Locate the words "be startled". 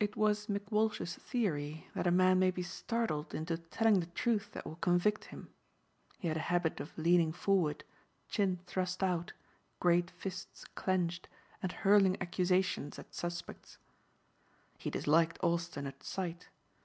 2.50-3.32